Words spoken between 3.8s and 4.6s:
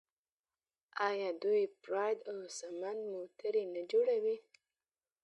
جوړوي؟